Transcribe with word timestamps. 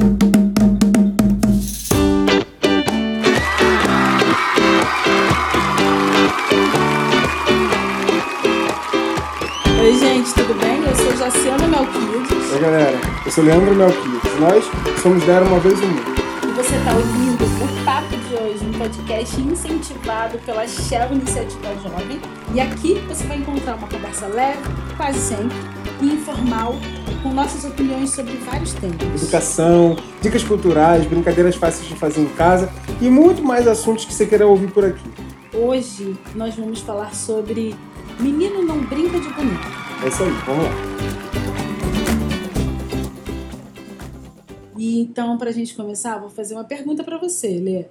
Oi, 0.00 0.06
gente, 9.98 10.32
tudo 10.32 10.58
bem? 10.58 10.82
Eu 10.82 10.96
sou 10.96 11.14
Jaciana 11.18 11.68
Melquides. 11.68 12.50
Oi, 12.50 12.60
galera. 12.60 12.98
Eu 13.26 13.30
sou 13.30 13.44
Leandro 13.44 13.74
Melquides. 13.74 14.40
Nós 14.40 14.64
somos 15.02 15.22
Dar 15.26 15.42
Uma 15.42 15.60
Vez 15.60 15.78
o 15.78 15.86
Mundo. 15.86 16.14
E 16.44 16.52
você 16.52 16.76
está 16.76 16.94
ouvindo 16.94 17.44
o 17.44 17.84
Papo 17.84 18.16
de 18.16 18.34
Hoje, 18.36 18.64
um 18.64 18.72
podcast 18.78 19.38
incentivado 19.38 20.38
pela 20.46 20.66
Shell 20.66 21.12
Iniciativa 21.12 21.74
Jovem. 21.82 22.18
E 22.54 22.60
aqui 22.60 22.94
você 23.06 23.26
vai 23.26 23.36
encontrar 23.36 23.74
uma 23.74 23.86
conversa 23.86 24.26
leve, 24.28 24.62
quase 24.96 25.18
sempre, 25.18 25.58
e 26.00 26.06
informal, 26.06 26.74
com 27.22 27.30
nossas 27.30 27.64
opiniões 27.64 28.10
sobre 28.10 28.36
vários 28.38 28.72
temas. 28.74 29.22
Educação, 29.22 29.96
dicas 30.20 30.42
culturais, 30.42 31.06
brincadeiras 31.06 31.56
fáceis 31.56 31.86
de 31.88 31.94
fazer 31.94 32.22
em 32.22 32.28
casa 32.28 32.70
e 33.00 33.08
muito 33.10 33.42
mais 33.42 33.66
assuntos 33.68 34.04
que 34.04 34.12
você 34.12 34.26
queira 34.26 34.46
ouvir 34.46 34.70
por 34.72 34.84
aqui. 34.84 35.08
Hoje 35.54 36.16
nós 36.34 36.54
vamos 36.54 36.80
falar 36.80 37.14
sobre 37.14 37.74
Menino 38.18 38.62
não 38.62 38.82
brinca 38.84 39.18
de 39.18 39.28
boneca. 39.30 39.68
É 40.04 40.08
isso 40.08 40.22
aí, 40.22 40.30
vamos 40.46 40.64
lá. 40.64 40.70
E 44.78 45.00
então, 45.00 45.36
pra 45.36 45.52
gente 45.52 45.74
começar, 45.74 46.18
vou 46.18 46.30
fazer 46.30 46.54
uma 46.54 46.64
pergunta 46.64 47.04
pra 47.04 47.18
você, 47.18 47.58
Lê. 47.58 47.84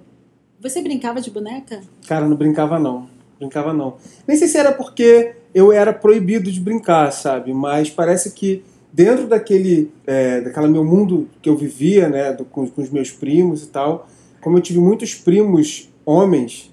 Você 0.60 0.82
brincava 0.82 1.20
de 1.20 1.30
boneca? 1.30 1.80
Cara, 2.06 2.26
não 2.26 2.36
brincava 2.36 2.78
não. 2.78 3.08
Brincava 3.38 3.72
não. 3.72 3.96
Nem 4.26 4.36
sei 4.36 4.48
se 4.48 4.58
era 4.58 4.72
porque 4.72 5.36
eu 5.54 5.72
era 5.72 5.92
proibido 5.92 6.50
de 6.50 6.60
brincar, 6.60 7.12
sabe? 7.12 7.54
Mas 7.54 7.90
parece 7.90 8.32
que 8.32 8.62
dentro 8.92 9.26
daquele, 9.26 9.90
é, 10.06 10.40
daquela 10.40 10.68
meu 10.68 10.84
mundo 10.84 11.28
que 11.40 11.48
eu 11.48 11.56
vivia, 11.56 12.08
né, 12.08 12.32
do, 12.32 12.44
com, 12.44 12.66
com 12.68 12.82
os 12.82 12.90
meus 12.90 13.10
primos 13.10 13.62
e 13.62 13.68
tal, 13.68 14.08
como 14.40 14.58
eu 14.58 14.62
tive 14.62 14.78
muitos 14.78 15.14
primos 15.14 15.88
homens 16.04 16.72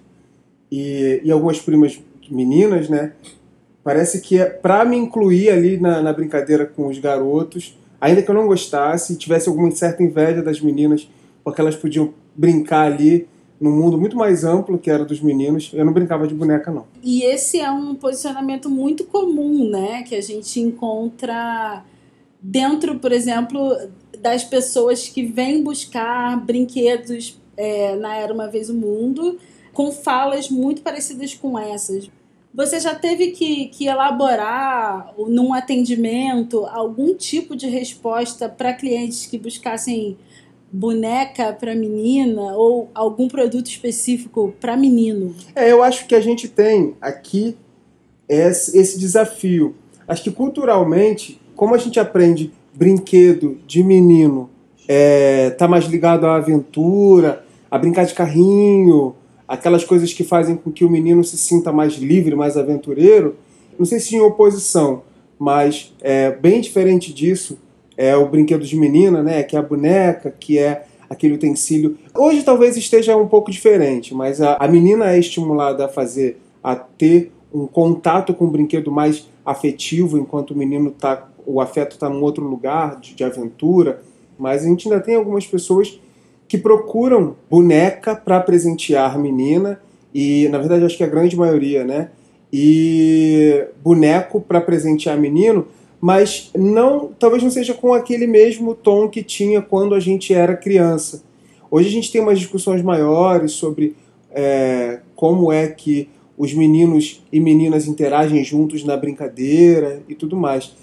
e, 0.71 1.21
e 1.23 1.31
algumas 1.31 1.59
primas 1.59 1.99
meninas, 2.29 2.89
né? 2.89 3.13
Parece 3.83 4.19
que 4.21 4.37
é 4.37 4.45
para 4.45 4.83
me 4.83 4.97
incluir 4.97 5.49
ali 5.49 5.79
na, 5.79 6.01
na, 6.01 6.11
brincadeira 6.11 6.65
com 6.65 6.87
os 6.87 6.99
garotos, 6.99 7.77
ainda 8.01 8.21
que 8.21 8.29
eu 8.29 8.35
não 8.35 8.47
gostasse, 8.47 9.15
tivesse 9.15 9.47
alguma 9.47 9.71
certa 9.71 10.03
inveja 10.03 10.41
das 10.41 10.59
meninas, 10.59 11.09
porque 11.43 11.61
elas 11.61 11.75
podiam 11.75 12.13
brincar 12.35 12.91
ali 12.91 13.27
num 13.59 13.71
mundo 13.71 13.97
muito 13.97 14.15
mais 14.15 14.43
amplo 14.43 14.77
que 14.77 14.91
era 14.91 15.03
dos 15.03 15.21
meninos, 15.21 15.71
eu 15.73 15.85
não 15.85 15.93
brincava 15.93 16.27
de 16.27 16.33
boneca 16.33 16.69
não. 16.69 16.85
E 17.01 17.23
esse 17.23 17.59
é 17.59 17.71
um 17.71 17.95
posicionamento 17.95 18.69
muito 18.69 19.05
comum, 19.05 19.69
né, 19.69 20.03
que 20.03 20.15
a 20.15 20.21
gente 20.21 20.59
encontra 20.59 21.83
dentro, 22.47 22.97
por 22.97 23.11
exemplo, 23.11 23.75
das 24.21 24.43
pessoas 24.43 25.09
que 25.09 25.25
vêm 25.25 25.61
buscar 25.61 26.39
brinquedos 26.45 27.37
é, 27.57 27.95
na 27.97 28.15
Era 28.15 28.33
Uma 28.33 28.47
Vez 28.47 28.69
o 28.69 28.73
Mundo, 28.73 29.37
com 29.73 29.91
falas 29.91 30.49
muito 30.49 30.81
parecidas 30.81 31.33
com 31.33 31.59
essas. 31.59 32.09
Você 32.53 32.79
já 32.79 32.95
teve 32.95 33.31
que, 33.31 33.65
que 33.65 33.85
elaborar 33.85 35.13
num 35.17 35.53
atendimento 35.53 36.65
algum 36.67 37.13
tipo 37.13 37.53
de 37.53 37.67
resposta 37.67 38.47
para 38.47 38.73
clientes 38.73 39.25
que 39.25 39.37
buscassem 39.37 40.17
boneca 40.71 41.51
para 41.53 41.75
menina 41.75 42.55
ou 42.55 42.89
algum 42.95 43.27
produto 43.27 43.67
específico 43.67 44.55
para 44.59 44.77
menino? 44.77 45.35
É, 45.53 45.69
eu 45.71 45.83
acho 45.83 46.07
que 46.07 46.15
a 46.15 46.21
gente 46.21 46.47
tem 46.47 46.95
aqui 47.01 47.57
esse, 48.27 48.77
esse 48.77 48.97
desafio. 48.97 49.75
Acho 50.07 50.23
que 50.23 50.31
culturalmente, 50.31 51.39
como 51.55 51.75
a 51.75 51.77
gente 51.77 51.99
aprende 51.99 52.51
brinquedo 52.73 53.57
de 53.67 53.83
menino, 53.83 54.49
é, 54.87 55.49
tá 55.51 55.67
mais 55.67 55.85
ligado 55.85 56.25
à 56.25 56.35
aventura, 56.35 57.43
a 57.69 57.77
brincar 57.77 58.05
de 58.05 58.13
carrinho, 58.13 59.15
aquelas 59.47 59.83
coisas 59.83 60.13
que 60.13 60.23
fazem 60.23 60.55
com 60.55 60.71
que 60.71 60.85
o 60.85 60.89
menino 60.89 61.23
se 61.23 61.37
sinta 61.37 61.71
mais 61.71 61.95
livre, 61.95 62.35
mais 62.35 62.55
aventureiro, 62.55 63.35
não 63.77 63.85
sei 63.85 63.99
se 63.99 64.15
em 64.15 64.21
oposição, 64.21 65.03
mas 65.37 65.93
é 66.01 66.31
bem 66.31 66.61
diferente 66.61 67.13
disso 67.13 67.57
é 67.97 68.15
o 68.15 68.27
brinquedo 68.27 68.63
de 68.63 68.77
menina, 68.77 69.23
né? 69.23 69.41
Que 69.41 69.55
é 69.55 69.59
a 69.59 69.63
boneca, 69.63 70.33
que 70.39 70.59
é 70.59 70.85
aquele 71.09 71.33
utensílio. 71.33 71.97
Hoje 72.15 72.43
talvez 72.43 72.77
esteja 72.77 73.17
um 73.17 73.27
pouco 73.27 73.49
diferente, 73.49 74.13
mas 74.13 74.39
a, 74.39 74.55
a 74.55 74.67
menina 74.67 75.11
é 75.11 75.17
estimulada 75.17 75.85
a 75.85 75.89
fazer, 75.89 76.39
a 76.63 76.75
ter 76.75 77.31
um 77.51 77.65
contato 77.65 78.33
com 78.33 78.45
o 78.45 78.51
brinquedo 78.51 78.91
mais 78.91 79.27
afetivo, 79.47 80.17
enquanto 80.17 80.51
o 80.51 80.57
menino 80.57 80.91
tá, 80.91 81.29
o 81.45 81.61
afeto 81.61 81.93
está 81.93 82.09
num 82.09 82.21
outro 82.21 82.43
lugar 82.43 82.99
de, 82.99 83.15
de 83.15 83.23
aventura. 83.23 84.01
Mas 84.37 84.63
a 84.63 84.67
gente 84.67 84.89
ainda 84.89 85.01
tem 85.01 85.15
algumas 85.15 85.47
pessoas 85.47 85.97
que 86.49 86.57
procuram 86.57 87.37
boneca 87.49 88.13
para 88.13 88.41
presentear 88.41 89.15
a 89.15 89.17
menina 89.17 89.81
e 90.13 90.49
na 90.49 90.57
verdade 90.57 90.83
acho 90.83 90.97
que 90.97 91.03
a 91.03 91.07
grande 91.07 91.35
maioria, 91.37 91.85
né? 91.85 92.09
E 92.51 93.67
boneco 93.81 94.41
para 94.41 94.59
presentear 94.59 95.17
menino, 95.17 95.67
mas 95.99 96.51
não, 96.55 97.11
talvez 97.17 97.41
não 97.41 97.49
seja 97.49 97.73
com 97.73 97.93
aquele 97.93 98.27
mesmo 98.27 98.75
tom 98.75 99.07
que 99.07 99.23
tinha 99.23 99.61
quando 99.61 99.95
a 99.95 99.99
gente 99.99 100.33
era 100.33 100.55
criança. 100.55 101.23
Hoje 101.71 101.87
a 101.87 101.91
gente 101.91 102.11
tem 102.11 102.21
umas 102.21 102.39
discussões 102.39 102.81
maiores 102.81 103.53
sobre 103.53 103.95
é, 104.31 104.99
como 105.15 105.51
é 105.51 105.67
que 105.67 106.09
os 106.37 106.53
meninos 106.53 107.23
e 107.31 107.39
meninas 107.39 107.87
interagem 107.87 108.43
juntos 108.43 108.83
na 108.83 108.95
brincadeira 108.95 110.03
e 110.07 110.13
tudo 110.13 110.37
mais. 110.37 110.75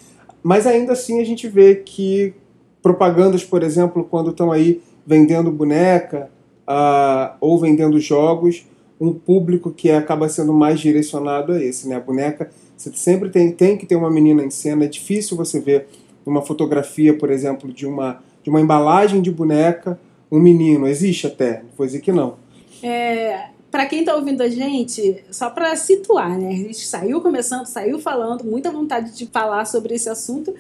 Mas 0.43 0.67
ainda 0.67 0.93
assim 0.93 1.21
a 1.21 1.25
gente 1.25 1.47
vê 1.49 1.77
que 1.77 2.35
propagandas, 2.83 3.45
por 3.45 3.63
exemplo, 3.63 4.05
quando 4.05 4.31
estão 4.31 4.51
aí 4.51 4.83
vendendo 5.07 5.51
boneca 5.51 6.29
uh, 6.69 7.37
ou 7.41 7.59
vendendo 7.59 7.99
jogos, 8.01 8.67
um 9.01 9.13
público 9.13 9.71
que 9.71 9.91
acaba 9.91 10.29
sendo 10.29 10.53
mais 10.53 10.81
direcionado 10.81 11.53
a 11.53 11.63
esse. 11.63 11.89
Né? 11.89 11.97
A 11.97 12.01
boneca, 12.01 12.51
você 12.77 12.93
sempre 12.95 13.31
tem, 13.31 13.53
tem 13.53 13.77
que 13.77 13.87
ter 13.87 13.97
uma 13.97 14.11
menina 14.11 14.43
em 14.43 14.51
cena, 14.51 14.85
é 14.85 14.89
difícil 14.89 15.37
você 15.37 15.61
ver 15.61 15.87
uma 16.27 16.43
fotografia, 16.43 17.17
por 17.17 17.31
exemplo, 17.31 17.73
de 17.73 17.87
uma, 17.87 18.23
de 18.43 18.51
uma 18.51 18.61
embalagem 18.61 19.21
de 19.21 19.31
boneca, 19.31 19.99
um 20.31 20.39
menino. 20.39 20.87
Existe 20.87 21.27
até, 21.27 21.63
vou 21.77 21.87
dizer 21.87 22.01
que 22.01 22.13
não. 22.13 22.37
É, 22.83 23.49
para 23.75 23.87
quem 23.87 24.01
está 24.01 24.15
ouvindo 24.15 24.41
a 24.41 24.49
gente, 24.49 25.25
só 25.33 25.51
para 25.51 25.75
situar, 25.75 26.39
né? 26.39 26.51
A 26.51 26.57
gente 26.57 26.87
saiu 26.87 27.21
começando, 27.21 27.67
saiu 27.67 27.99
falando, 27.99 28.45
muita 28.45 28.71
vontade 28.71 29.11
de 29.17 29.27
falar 29.27 29.65
sobre 29.65 29.97
esse 29.97 30.09
assunto 30.09 30.55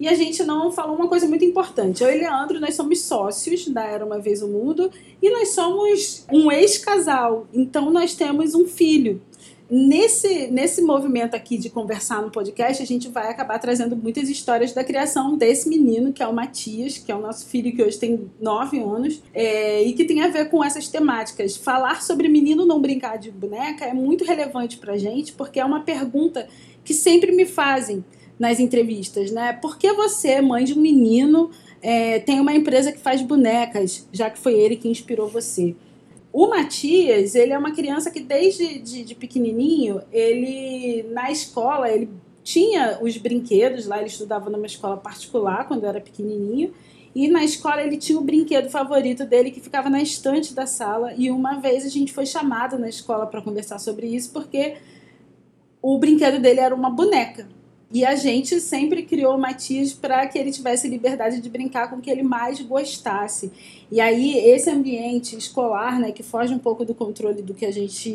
e 0.00 0.08
a 0.08 0.14
gente 0.14 0.42
não 0.42 0.72
falou 0.72 0.96
uma 0.96 1.06
coisa 1.06 1.28
muito 1.28 1.44
importante. 1.44 2.02
Eu 2.02 2.10
e 2.10 2.18
Leandro, 2.18 2.58
nós 2.58 2.74
somos 2.74 3.02
sócios 3.02 3.68
da 3.68 3.84
Era 3.84 4.04
Uma 4.04 4.18
Vez 4.18 4.42
o 4.42 4.48
Mundo 4.48 4.90
e 5.22 5.30
nós 5.30 5.50
somos 5.50 6.26
um 6.32 6.50
ex-casal. 6.50 7.46
Então 7.54 7.88
nós 7.88 8.16
temos 8.16 8.52
um 8.52 8.66
filho. 8.66 9.22
Nesse, 9.68 10.46
nesse 10.46 10.80
movimento 10.80 11.34
aqui 11.34 11.58
de 11.58 11.68
conversar 11.68 12.22
no 12.22 12.30
podcast, 12.30 12.80
a 12.80 12.86
gente 12.86 13.08
vai 13.08 13.28
acabar 13.28 13.58
trazendo 13.58 13.96
muitas 13.96 14.28
histórias 14.28 14.72
da 14.72 14.84
criação 14.84 15.36
desse 15.36 15.68
menino, 15.68 16.12
que 16.12 16.22
é 16.22 16.26
o 16.26 16.32
Matias, 16.32 16.98
que 16.98 17.10
é 17.10 17.16
o 17.16 17.20
nosso 17.20 17.46
filho 17.46 17.74
que 17.74 17.82
hoje 17.82 17.98
tem 17.98 18.30
9 18.40 18.78
anos, 18.78 19.20
é, 19.34 19.82
e 19.82 19.92
que 19.92 20.04
tem 20.04 20.22
a 20.22 20.28
ver 20.28 20.50
com 20.50 20.62
essas 20.62 20.86
temáticas. 20.86 21.56
Falar 21.56 22.00
sobre 22.02 22.28
menino 22.28 22.64
não 22.64 22.80
brincar 22.80 23.18
de 23.18 23.32
boneca 23.32 23.84
é 23.84 23.92
muito 23.92 24.24
relevante 24.24 24.78
pra 24.78 24.96
gente, 24.96 25.32
porque 25.32 25.58
é 25.58 25.64
uma 25.64 25.80
pergunta 25.80 26.46
que 26.84 26.94
sempre 26.94 27.32
me 27.32 27.44
fazem 27.44 28.04
nas 28.38 28.60
entrevistas, 28.60 29.32
né? 29.32 29.52
Por 29.52 29.78
que 29.78 29.92
você, 29.94 30.40
mãe 30.40 30.62
de 30.62 30.74
um 30.74 30.80
menino, 30.80 31.50
é, 31.82 32.20
tem 32.20 32.38
uma 32.38 32.52
empresa 32.52 32.92
que 32.92 32.98
faz 32.98 33.20
bonecas, 33.20 34.06
já 34.12 34.30
que 34.30 34.38
foi 34.38 34.54
ele 34.54 34.76
que 34.76 34.88
inspirou 34.88 35.26
você? 35.28 35.74
O 36.38 36.48
Matias, 36.48 37.34
ele 37.34 37.54
é 37.54 37.58
uma 37.58 37.70
criança 37.70 38.10
que 38.10 38.20
desde 38.20 38.78
de, 38.78 39.02
de 39.04 39.14
pequenininho, 39.14 40.02
ele 40.12 41.02
na 41.10 41.30
escola, 41.30 41.90
ele 41.90 42.10
tinha 42.44 42.98
os 43.00 43.16
brinquedos 43.16 43.86
lá, 43.86 43.96
ele 43.96 44.08
estudava 44.08 44.50
numa 44.50 44.66
escola 44.66 44.98
particular 44.98 45.66
quando 45.66 45.86
era 45.86 45.98
pequenininho, 45.98 46.74
e 47.14 47.26
na 47.26 47.42
escola 47.42 47.80
ele 47.80 47.96
tinha 47.96 48.18
o 48.18 48.22
brinquedo 48.22 48.68
favorito 48.68 49.24
dele 49.24 49.50
que 49.50 49.62
ficava 49.62 49.88
na 49.88 50.02
estante 50.02 50.52
da 50.52 50.66
sala, 50.66 51.14
e 51.16 51.30
uma 51.30 51.58
vez 51.58 51.86
a 51.86 51.88
gente 51.88 52.12
foi 52.12 52.26
chamado 52.26 52.78
na 52.78 52.90
escola 52.90 53.26
para 53.26 53.40
conversar 53.40 53.78
sobre 53.78 54.06
isso 54.06 54.30
porque 54.30 54.76
o 55.80 55.96
brinquedo 55.98 56.38
dele 56.38 56.60
era 56.60 56.74
uma 56.74 56.90
boneca. 56.90 57.48
E 57.92 58.04
a 58.04 58.16
gente 58.16 58.60
sempre 58.60 59.04
criou 59.04 59.36
o 59.36 59.38
Matias 59.38 59.92
para 59.92 60.26
que 60.26 60.36
ele 60.36 60.50
tivesse 60.50 60.88
liberdade 60.88 61.40
de 61.40 61.48
brincar 61.48 61.88
com 61.88 61.96
o 61.96 62.00
que 62.00 62.10
ele 62.10 62.22
mais 62.22 62.60
gostasse. 62.60 63.52
E 63.92 64.00
aí, 64.00 64.36
esse 64.38 64.68
ambiente 64.68 65.36
escolar, 65.36 66.00
né, 66.00 66.10
que 66.10 66.24
foge 66.24 66.52
um 66.52 66.58
pouco 66.58 66.84
do 66.84 66.92
controle 66.92 67.42
do 67.42 67.54
que 67.54 67.64
a 67.64 67.70
gente 67.70 68.10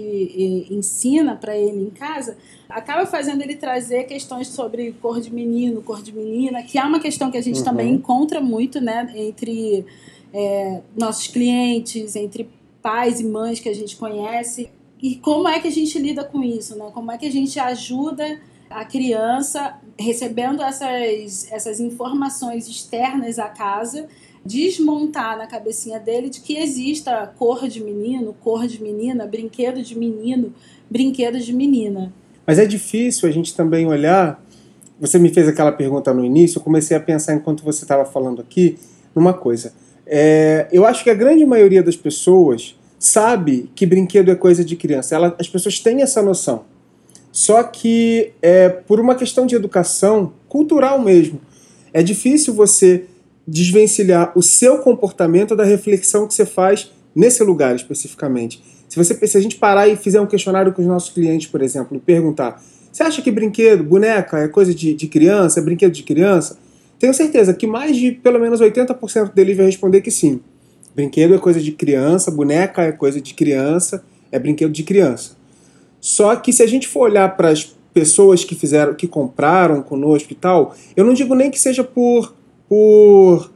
ensina 0.70 1.38
para 1.38 1.58
ele 1.58 1.84
em 1.86 1.90
casa, 1.90 2.38
acaba 2.68 3.06
fazendo 3.06 3.42
ele 3.42 3.56
trazer 3.56 4.04
questões 4.04 4.50
sobre 4.50 4.92
cor 5.02 5.22
de 5.22 5.34
menino, 5.34 5.82
cor 5.82 6.02
de 6.02 6.12
menina, 6.12 6.62
que 6.64 6.78
é 6.78 6.84
uma 6.84 7.00
questão 7.00 7.32
que 7.32 7.38
a 7.38 7.42
gente 7.42 7.60
uhum. 7.60 7.66
também 7.66 7.94
encontra 7.94 8.42
muito 8.42 8.82
né, 8.82 9.10
entre 9.16 9.86
é, 10.34 10.82
nossos 10.98 11.28
clientes, 11.28 12.18
entre 12.18 12.50
pais 12.82 13.22
e 13.22 13.24
mães 13.24 13.62
que 13.62 13.70
a 13.70 13.76
gente 13.76 13.96
conhece. 13.96 14.70
E 15.02 15.16
como 15.16 15.48
é 15.48 15.62
que 15.62 15.68
a 15.70 15.72
gente 15.72 15.98
lida 15.98 16.26
com 16.26 16.44
isso? 16.44 16.76
Né? 16.76 16.92
Como 16.94 17.10
é 17.10 17.18
que 17.18 17.26
a 17.26 17.32
gente 17.32 17.58
ajuda 17.58 18.38
a 18.74 18.86
criança 18.86 19.78
recebendo 19.98 20.62
essas, 20.62 21.52
essas 21.52 21.80
informações 21.80 22.68
externas 22.68 23.40
à 23.40 23.48
casa 23.50 24.08
desmontar 24.44 25.38
na 25.38 25.46
cabecinha 25.46 26.00
dele 26.00 26.30
de 26.30 26.42
que 26.42 26.58
exista 26.58 27.32
cor 27.38 27.68
de 27.68 27.82
menino, 27.84 28.36
cor 28.40 28.68
de 28.68 28.82
menina, 28.82 29.28
brinquedo 29.28 29.82
de 29.84 29.98
menino, 29.98 30.54
brinquedo 30.90 31.40
de 31.40 31.54
menina. 31.54 32.12
Mas 32.46 32.58
é 32.58 32.66
difícil 32.66 33.30
a 33.30 33.32
gente 33.32 33.56
também 33.56 33.86
olhar. 33.86 34.44
Você 35.00 35.20
me 35.20 35.30
fez 35.30 35.48
aquela 35.48 35.72
pergunta 35.72 36.14
no 36.14 36.26
início, 36.26 36.58
eu 36.58 36.64
comecei 36.64 36.98
a 36.98 37.00
pensar 37.00 37.34
enquanto 37.34 37.64
você 37.64 37.84
estava 37.84 38.06
falando 38.06 38.42
aqui 38.42 38.78
numa 39.16 39.34
coisa. 39.34 39.74
É, 40.06 40.68
eu 40.72 40.86
acho 40.86 41.04
que 41.04 41.10
a 41.10 41.16
grande 41.16 41.46
maioria 41.46 41.84
das 41.84 41.96
pessoas 41.96 42.76
sabe 43.00 43.70
que 43.76 43.86
brinquedo 43.86 44.30
é 44.30 44.36
coisa 44.36 44.64
de 44.64 44.76
criança. 44.76 45.16
Ela, 45.16 45.36
as 45.40 45.48
pessoas 45.48 45.80
têm 45.80 46.02
essa 46.02 46.22
noção. 46.22 46.66
Só 47.32 47.64
que 47.64 48.34
é, 48.42 48.70
por 48.70 49.00
uma 49.00 49.16
questão 49.16 49.46
de 49.46 49.56
educação 49.56 50.34
cultural 50.50 51.00
mesmo, 51.02 51.40
é 51.94 52.04
difícil 52.04 52.54
você 52.54 53.06
desvencilhar 53.48 54.32
o 54.36 54.42
seu 54.42 54.80
comportamento 54.80 55.56
da 55.56 55.64
reflexão 55.64 56.28
que 56.28 56.34
você 56.34 56.46
faz 56.46 56.92
nesse 57.16 57.44
lugar 57.44 57.76
especificamente. 57.76 58.62
Se, 58.88 58.98
você, 58.98 59.16
se 59.26 59.38
a 59.38 59.42
gente 59.42 59.56
parar 59.56 59.88
e 59.88 59.96
fizer 59.96 60.20
um 60.20 60.26
questionário 60.26 60.74
com 60.74 60.82
os 60.82 60.88
nossos 60.88 61.10
clientes, 61.10 61.48
por 61.48 61.62
exemplo, 61.62 61.96
e 61.96 62.00
perguntar: 62.00 62.62
você 62.92 63.04
acha 63.04 63.22
que 63.22 63.32
brinquedo, 63.32 63.84
boneca 63.84 64.38
é 64.38 64.48
coisa 64.48 64.74
de, 64.74 64.94
de 64.94 65.08
criança, 65.08 65.60
é 65.60 65.64
brinquedo 65.64 65.94
de 65.94 66.04
criança? 66.04 66.58
Tenho 67.00 67.14
certeza 67.14 67.54
que 67.54 67.66
mais 67.66 67.96
de 67.96 68.12
pelo 68.12 68.40
menos 68.40 68.62
80% 68.62 69.34
deles 69.34 69.58
vai 69.58 69.66
responder 69.66 70.02
que 70.02 70.12
sim. 70.12 70.42
Brinquedo 70.94 71.34
é 71.34 71.38
coisa 71.38 71.60
de 71.60 71.72
criança, 71.72 72.30
boneca 72.30 72.84
é 72.84 72.92
coisa 72.92 73.22
de 73.22 73.34
criança, 73.34 74.04
é 74.32 74.38
brinquedo 74.38 74.72
de 74.72 74.84
criança. 74.84 75.41
Só 76.02 76.36
que 76.36 76.52
se 76.52 76.62
a 76.62 76.68
gente 76.68 76.88
for 76.88 77.02
olhar 77.02 77.38
para 77.38 77.50
as 77.50 77.74
pessoas 77.94 78.44
que 78.44 78.56
fizeram, 78.56 78.94
que 78.94 79.08
compraram 79.08 79.82
conosco 79.82 80.34
e 80.34 80.36
tal, 80.36 80.76
eu 80.96 81.06
não 81.06 81.14
digo 81.14 81.36
nem 81.36 81.50
que 81.50 81.60
seja 81.60 81.84
por 81.84 82.34
por, 82.72 83.52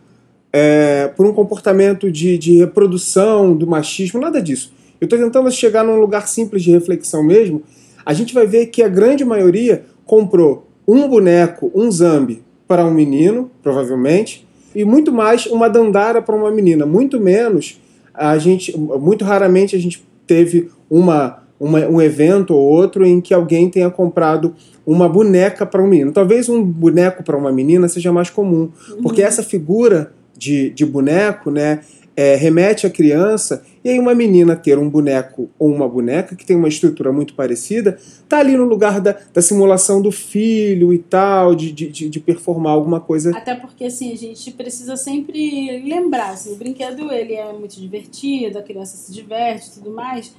é, 0.51 1.07
por 1.15 1.25
um 1.25 1.31
comportamento 1.31 2.11
de, 2.11 2.37
de 2.37 2.57
reprodução 2.57 3.55
do 3.55 3.65
machismo, 3.65 4.19
nada 4.19 4.41
disso. 4.41 4.73
Eu 4.99 5.05
estou 5.05 5.17
tentando 5.17 5.49
chegar 5.49 5.85
num 5.85 6.01
lugar 6.01 6.27
simples 6.27 6.63
de 6.63 6.71
reflexão 6.71 7.23
mesmo. 7.23 7.63
A 8.05 8.13
gente 8.13 8.33
vai 8.33 8.45
ver 8.45 8.65
que 8.65 8.83
a 8.83 8.89
grande 8.89 9.23
maioria 9.23 9.85
comprou 10.05 10.67
um 10.85 11.07
boneco, 11.07 11.71
um 11.73 11.89
zambi, 11.89 12.43
para 12.67 12.83
um 12.83 12.91
menino, 12.91 13.49
provavelmente, 13.63 14.45
e 14.75 14.83
muito 14.83 15.13
mais 15.13 15.45
uma 15.45 15.69
dandara 15.69 16.21
para 16.21 16.35
uma 16.35 16.51
menina. 16.51 16.85
Muito 16.85 17.17
menos, 17.17 17.79
a 18.13 18.37
gente, 18.37 18.77
muito 18.77 19.23
raramente 19.23 19.77
a 19.77 19.79
gente 19.79 20.05
teve 20.27 20.69
uma, 20.89 21.41
uma, 21.59 21.79
um 21.87 22.01
evento 22.01 22.53
ou 22.53 22.61
outro 22.61 23.05
em 23.05 23.21
que 23.21 23.33
alguém 23.33 23.69
tenha 23.69 23.89
comprado 23.89 24.55
uma 24.85 25.07
boneca 25.09 25.65
para 25.65 25.81
um 25.81 25.87
menino. 25.87 26.11
Talvez 26.11 26.49
um 26.49 26.63
boneco 26.63 27.23
para 27.23 27.37
uma 27.37 27.51
menina 27.51 27.87
seja 27.87 28.11
mais 28.11 28.29
comum, 28.29 28.69
uhum. 28.89 29.01
porque 29.01 29.21
essa 29.21 29.41
figura 29.41 30.13
de, 30.37 30.69
de 30.71 30.85
boneco, 30.85 31.49
né, 31.49 31.81
é, 32.15 32.35
remete 32.35 32.87
à 32.87 32.89
criança, 32.89 33.63
e 33.83 33.89
aí 33.89 33.99
uma 33.99 34.15
menina 34.15 34.55
ter 34.55 34.79
um 34.79 34.89
boneco 34.89 35.49
ou 35.59 35.69
uma 35.69 35.87
boneca 35.87 36.35
que 36.35 36.45
tem 36.45 36.55
uma 36.55 36.67
estrutura 36.67 37.11
muito 37.11 37.33
parecida, 37.33 37.97
tá 38.29 38.39
ali 38.39 38.55
no 38.55 38.63
lugar 38.63 39.01
da, 39.01 39.17
da 39.33 39.41
simulação 39.41 40.01
do 40.01 40.11
filho 40.11 40.93
e 40.93 40.99
tal, 40.99 41.53
de, 41.53 41.71
de, 41.71 42.09
de 42.09 42.19
performar 42.19 42.73
alguma 42.73 43.01
coisa. 43.01 43.35
Até 43.35 43.53
porque, 43.53 43.85
assim, 43.85 44.13
a 44.13 44.17
gente 44.17 44.51
precisa 44.51 44.95
sempre 44.95 45.83
lembrar, 45.83 46.31
assim, 46.31 46.53
o 46.53 46.55
brinquedo 46.55 47.11
ele 47.11 47.33
é 47.33 47.51
muito 47.51 47.79
divertido, 47.79 48.59
a 48.59 48.63
criança 48.63 48.95
se 48.95 49.11
diverte 49.11 49.69
e 49.69 49.73
tudo 49.73 49.91
mais, 49.91 50.33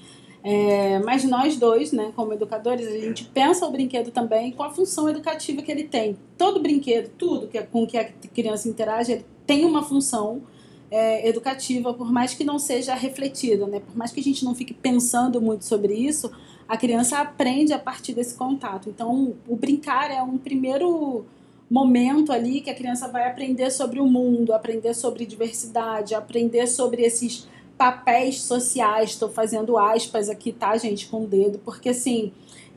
é, 0.49 1.01
mas 1.01 1.25
nós 1.25 1.57
dois, 1.57 1.91
né, 1.91 2.13
como 2.15 2.33
educadores, 2.33 2.87
a 2.87 2.97
gente 2.97 3.25
pensa 3.25 3.67
o 3.67 3.73
brinquedo 3.73 4.13
também 4.13 4.53
com 4.53 4.63
a 4.63 4.71
função 4.71 5.09
educativa 5.09 5.61
que 5.61 5.73
ele 5.73 5.83
tem. 5.83 6.17
Todo 6.39 6.63
brinquedo, 6.63 7.11
tudo 7.19 7.49
que, 7.49 7.59
é, 7.59 7.63
com 7.63 7.85
que 7.85 7.99
a 7.99 8.05
criança 8.33 8.69
interage, 8.69 9.11
ele 9.11 9.27
tem 9.45 9.65
uma 9.65 9.83
função 9.83 10.43
é, 10.89 11.29
educativa, 11.29 11.93
por 11.93 12.13
mais 12.13 12.33
que 12.33 12.45
não 12.45 12.61
seja 12.61 12.95
refletida, 12.95 13.67
né? 13.67 13.81
por 13.81 13.97
mais 13.97 14.13
que 14.13 14.21
a 14.21 14.23
gente 14.23 14.45
não 14.45 14.55
fique 14.55 14.73
pensando 14.73 15.43
muito 15.43 15.65
sobre 15.65 15.95
isso, 15.95 16.31
a 16.69 16.77
criança 16.77 17.19
aprende 17.19 17.73
a 17.73 17.79
partir 17.81 18.13
desse 18.13 18.37
contato. 18.37 18.89
Então, 18.89 19.35
o 19.49 19.57
brincar 19.57 20.13
é 20.13 20.23
um 20.23 20.39
primeiro 20.39 21.25
momento 21.69 22.31
ali 22.31 22.61
que 22.61 22.71
a 22.71 22.75
criança 22.75 23.09
vai 23.09 23.29
aprender 23.29 23.69
sobre 23.73 23.99
o 23.99 24.07
mundo, 24.07 24.55
aprender 24.55 24.95
sobre 24.95 25.27
diversidade, 25.27 26.15
aprender 26.15 26.69
sobre 26.69 27.03
esses 27.03 27.49
papéis 27.76 28.43
sociais. 28.43 29.11
Estou 29.11 29.28
fazendo 29.28 29.76
aspas 29.78 30.28
aqui, 30.28 30.52
tá, 30.52 30.76
gente, 30.76 31.08
com 31.08 31.25
o 31.25 31.26
dedo, 31.26 31.58
porque 31.64 31.90
assim, 31.90 32.32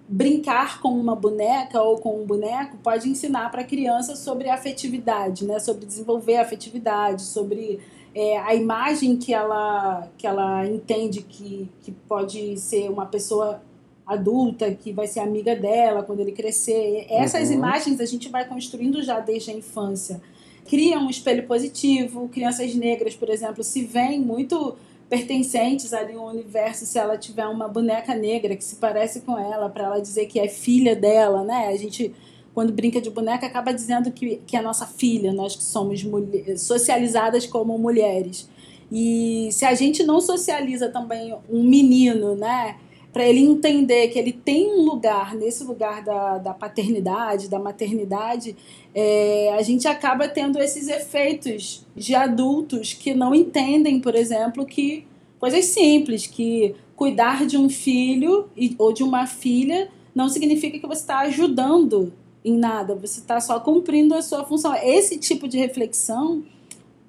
brincar 0.07 0.81
com 0.81 0.89
uma 0.89 1.15
boneca 1.15 1.81
ou 1.81 1.97
com 1.97 2.21
um 2.21 2.25
boneco 2.25 2.77
pode 2.77 3.07
ensinar 3.07 3.51
para 3.51 3.61
a 3.61 3.65
criança 3.65 4.15
sobre 4.15 4.49
afetividade, 4.49 5.45
né? 5.45 5.59
Sobre 5.59 5.85
desenvolver 5.85 6.37
a 6.37 6.41
afetividade, 6.41 7.21
sobre 7.21 7.79
é, 8.15 8.39
a 8.39 8.55
imagem 8.55 9.17
que 9.17 9.33
ela, 9.33 10.07
que 10.17 10.25
ela 10.25 10.67
entende 10.67 11.21
que, 11.21 11.69
que 11.81 11.91
pode 11.91 12.59
ser 12.59 12.89
uma 12.89 13.05
pessoa 13.05 13.61
adulta, 14.05 14.73
que 14.73 14.91
vai 14.91 15.05
ser 15.05 15.19
amiga 15.19 15.55
dela 15.55 16.01
quando 16.01 16.21
ele 16.21 16.31
crescer. 16.31 17.05
Essas 17.09 17.49
uhum. 17.49 17.55
imagens 17.55 17.99
a 17.99 18.05
gente 18.05 18.27
vai 18.27 18.47
construindo 18.47 19.03
já 19.03 19.19
desde 19.19 19.51
a 19.51 19.53
infância. 19.53 20.19
Cria 20.65 20.99
um 20.99 21.09
espelho 21.09 21.45
positivo. 21.45 22.27
Crianças 22.29 22.73
negras, 22.73 23.15
por 23.15 23.29
exemplo, 23.29 23.63
se 23.63 23.83
veem 23.85 24.19
muito 24.19 24.75
pertencentes 25.09 25.91
ali 25.91 26.13
ao 26.13 26.27
universo 26.27 26.85
se 26.85 26.97
ela 26.99 27.17
tiver 27.17 27.47
uma 27.47 27.67
boneca 27.67 28.13
negra 28.13 28.55
que 28.55 28.63
se 28.63 28.75
parece 28.75 29.21
com 29.21 29.37
ela, 29.37 29.67
para 29.67 29.85
ela 29.85 29.99
dizer 29.99 30.27
que 30.27 30.39
é 30.39 30.47
filha 30.47 30.95
dela, 30.95 31.43
né? 31.43 31.67
A 31.67 31.75
gente, 31.75 32.13
quando 32.53 32.71
brinca 32.71 33.01
de 33.01 33.09
boneca, 33.09 33.47
acaba 33.47 33.73
dizendo 33.73 34.11
que, 34.11 34.37
que 34.45 34.55
é 34.55 34.61
nossa 34.61 34.85
filha, 34.85 35.33
nós 35.33 35.55
que 35.55 35.63
somos 35.63 36.03
mulher, 36.03 36.57
socializadas 36.57 37.47
como 37.47 37.77
mulheres. 37.77 38.47
E 38.91 39.49
se 39.51 39.65
a 39.65 39.73
gente 39.73 40.03
não 40.03 40.21
socializa 40.21 40.89
também 40.89 41.35
um 41.49 41.63
menino, 41.63 42.35
né? 42.35 42.77
Para 43.11 43.27
ele 43.27 43.39
entender 43.39 44.07
que 44.09 44.19
ele 44.19 44.31
tem 44.31 44.67
um 44.71 44.83
lugar 44.83 45.33
nesse 45.33 45.63
lugar 45.63 46.03
da, 46.03 46.37
da 46.37 46.53
paternidade, 46.53 47.49
da 47.49 47.57
maternidade, 47.57 48.55
é, 48.93 49.53
a 49.53 49.61
gente 49.61 49.87
acaba 49.87 50.27
tendo 50.27 50.59
esses 50.59 50.87
efeitos 50.87 51.85
de 51.95 52.13
adultos 52.13 52.93
que 52.93 53.13
não 53.13 53.33
entendem, 53.33 53.99
por 53.99 54.15
exemplo, 54.15 54.65
que 54.65 55.07
coisas 55.39 55.65
simples, 55.65 56.27
que 56.27 56.75
cuidar 56.95 57.47
de 57.47 57.57
um 57.57 57.69
filho 57.69 58.47
e, 58.55 58.75
ou 58.77 58.93
de 58.93 59.03
uma 59.03 59.25
filha 59.25 59.89
não 60.13 60.29
significa 60.29 60.77
que 60.77 60.85
você 60.85 61.01
está 61.01 61.19
ajudando 61.19 62.13
em 62.43 62.57
nada, 62.57 62.95
você 62.95 63.19
está 63.19 63.39
só 63.39 63.59
cumprindo 63.59 64.13
a 64.13 64.21
sua 64.21 64.45
função. 64.45 64.73
Esse 64.75 65.17
tipo 65.17 65.47
de 65.47 65.57
reflexão, 65.57 66.43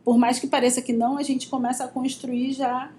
por 0.05 0.17
mais 0.17 0.39
que 0.39 0.47
pareça 0.47 0.81
que 0.81 0.93
não, 0.93 1.19
a 1.19 1.23
gente 1.23 1.49
começa 1.49 1.85
a 1.85 1.89
construir 1.89 2.53
já 2.53 2.91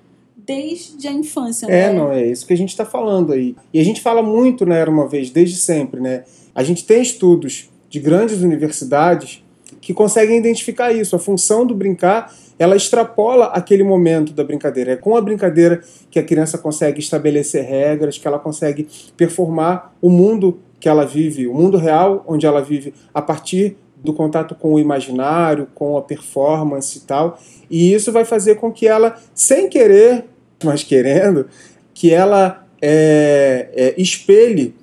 desde 0.46 1.08
a 1.08 1.12
infância. 1.12 1.66
É, 1.68 1.88
né? 1.88 1.94
não, 1.94 2.12
é 2.12 2.26
isso 2.26 2.46
que 2.46 2.54
a 2.54 2.58
gente 2.58 2.70
está 2.70 2.86
falando 2.86 3.34
aí. 3.34 3.56
E 3.74 3.80
a 3.80 3.84
gente 3.84 4.02
fala 4.02 4.22
muito, 4.22 4.66
né, 4.66 4.84
uma 4.86 5.08
vez, 5.08 5.30
desde 5.30 5.56
sempre, 5.56 6.00
né? 6.00 6.24
A 6.54 6.64
gente 6.64 6.86
tem 6.86 7.02
estudos 7.02 7.70
de 7.90 8.00
grandes 8.00 8.42
universidades 8.42 9.44
que 9.80 9.94
conseguem 9.94 10.38
identificar 10.38 10.92
isso. 10.92 11.16
A 11.16 11.20
função 11.20 11.66
do 11.66 11.74
brincar, 11.74 12.34
ela 12.60 12.76
extrapola 12.76 13.46
aquele 13.48 13.84
momento 13.84 14.34
da 14.34 14.44
brincadeira. 14.44 14.92
É 14.92 14.96
com 14.96 15.16
a 15.16 15.22
brincadeira 15.22 15.82
que 16.10 16.20
a 16.20 16.24
criança 16.24 16.58
consegue 16.58 17.00
estabelecer 17.00 17.64
regras, 17.64 18.18
que 18.18 18.28
ela 18.28 18.40
consegue 18.40 18.88
performar 19.16 19.94
o 20.02 20.10
mundo 20.10 20.60
que 20.80 20.90
ela 20.90 21.06
vive, 21.06 21.48
o 21.48 21.54
mundo 21.54 21.78
real 21.78 22.24
onde 22.28 22.46
ela 22.46 22.62
vive, 22.62 22.94
a 23.14 23.22
partir 23.22 23.78
do 24.04 24.14
contato 24.14 24.56
com 24.56 24.74
o 24.74 24.80
imaginário, 24.80 25.68
com 25.76 25.96
a 25.96 26.02
performance 26.02 26.98
e 26.98 27.02
tal. 27.02 27.40
E 27.70 27.94
isso 27.94 28.12
vai 28.12 28.26
fazer 28.26 28.56
com 28.56 28.72
que 28.72 28.88
ela, 28.88 29.16
sem 29.34 29.70
querer, 29.70 30.26
mas 30.66 30.84
querendo, 30.84 31.48
que 31.94 32.14
ela 32.14 32.66
é, 32.82 33.70
é, 33.74 34.02
espelhe 34.02 34.76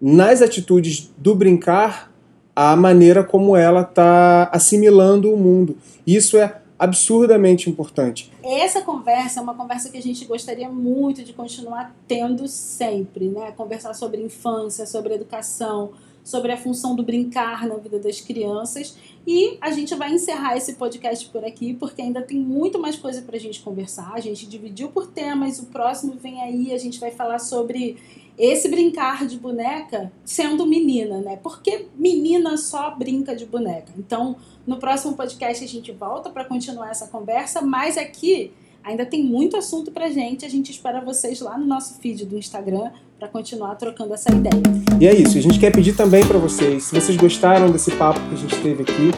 nas 0.00 0.42
atitudes 0.42 1.10
do 1.16 1.34
brincar 1.34 2.12
a 2.54 2.76
maneira 2.76 3.24
como 3.24 3.56
ela 3.56 3.82
está 3.82 4.44
assimilando 4.52 5.32
o 5.32 5.36
mundo. 5.36 5.76
Isso 6.06 6.36
é 6.36 6.60
absurdamente 6.78 7.70
importante. 7.70 8.30
Essa 8.42 8.82
conversa 8.82 9.40
é 9.40 9.42
uma 9.42 9.54
conversa 9.54 9.90
que 9.90 9.96
a 9.96 10.02
gente 10.02 10.24
gostaria 10.24 10.68
muito 10.68 11.22
de 11.22 11.32
continuar 11.32 11.94
tendo 12.06 12.46
sempre, 12.46 13.28
né? 13.28 13.52
Conversar 13.56 13.94
sobre 13.94 14.20
infância, 14.20 14.86
sobre 14.86 15.14
educação, 15.14 15.92
sobre 16.24 16.50
a 16.50 16.56
função 16.56 16.96
do 16.96 17.02
brincar 17.02 17.68
na 17.68 17.76
vida 17.76 17.98
das 17.98 18.20
crianças. 18.20 18.96
E 19.26 19.58
a 19.60 19.70
gente 19.70 19.94
vai 19.94 20.12
encerrar 20.12 20.56
esse 20.56 20.74
podcast 20.74 21.28
por 21.28 21.44
aqui, 21.44 21.74
porque 21.74 22.00
ainda 22.00 22.22
tem 22.22 22.40
muito 22.40 22.78
mais 22.78 22.96
coisa 22.96 23.20
para 23.20 23.36
a 23.36 23.40
gente 23.40 23.60
conversar. 23.60 24.12
A 24.14 24.20
gente 24.20 24.46
dividiu 24.46 24.88
por 24.88 25.06
temas, 25.06 25.58
o 25.58 25.66
próximo 25.66 26.14
vem 26.14 26.40
aí, 26.40 26.72
a 26.72 26.78
gente 26.78 26.98
vai 26.98 27.10
falar 27.10 27.38
sobre 27.38 27.98
esse 28.36 28.68
brincar 28.68 29.26
de 29.26 29.36
boneca 29.38 30.10
sendo 30.24 30.66
menina, 30.66 31.20
né? 31.20 31.36
Porque 31.42 31.86
menina 31.94 32.56
só 32.56 32.90
brinca 32.90 33.36
de 33.36 33.44
boneca. 33.44 33.92
Então, 33.96 34.36
no 34.66 34.78
próximo 34.78 35.14
podcast 35.14 35.62
a 35.62 35.68
gente 35.68 35.92
volta 35.92 36.30
para 36.30 36.44
continuar 36.44 36.90
essa 36.90 37.06
conversa, 37.06 37.60
mas 37.60 37.96
aqui 37.96 38.50
ainda 38.84 39.06
tem 39.06 39.24
muito 39.24 39.56
assunto 39.56 39.90
pra 39.90 40.10
gente. 40.10 40.44
A 40.44 40.48
gente 40.48 40.70
espera 40.70 41.00
vocês 41.00 41.40
lá 41.40 41.56
no 41.58 41.66
nosso 41.66 41.98
feed 42.00 42.26
do 42.26 42.36
Instagram 42.36 42.90
para 43.18 43.28
continuar 43.28 43.74
trocando 43.76 44.12
essa 44.12 44.30
ideia. 44.30 44.62
E 45.00 45.06
é 45.06 45.14
isso, 45.14 45.38
a 45.38 45.40
gente 45.40 45.58
quer 45.58 45.72
pedir 45.72 45.96
também 45.96 46.24
para 46.26 46.38
vocês, 46.38 46.84
se 46.84 46.94
vocês 46.94 47.16
gostaram 47.16 47.70
desse 47.70 47.90
papo 47.92 48.20
que 48.20 48.34
a 48.34 48.38
gente 48.38 48.56
teve 48.60 48.82
aqui, 48.82 49.10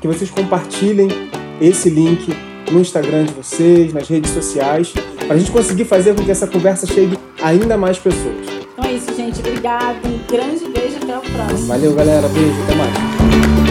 que 0.00 0.08
vocês 0.08 0.30
compartilhem 0.30 1.08
esse 1.60 1.90
link 1.90 2.28
no 2.72 2.80
Instagram 2.80 3.24
de 3.24 3.34
vocês, 3.34 3.92
nas 3.92 4.08
redes 4.08 4.30
sociais, 4.30 4.92
para 5.26 5.34
a 5.34 5.38
gente 5.38 5.50
conseguir 5.52 5.84
fazer 5.84 6.14
com 6.14 6.24
que 6.24 6.30
essa 6.30 6.46
conversa 6.46 6.86
chegue 6.86 7.18
ainda 7.42 7.76
mais 7.76 7.98
pessoas. 7.98 8.46
Então 8.72 8.84
é 8.84 8.94
isso, 8.94 9.14
gente. 9.14 9.40
Obrigada. 9.40 9.98
Um 10.08 10.18
grande 10.26 10.64
beijo. 10.66 10.96
Até 10.96 11.18
o 11.18 11.20
próximo. 11.20 11.66
Valeu, 11.66 11.94
galera. 11.94 12.28
Beijo. 12.28 12.62
Até 12.62 12.74
mais. 12.74 13.61